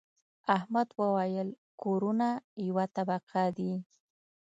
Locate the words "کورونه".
1.81-2.29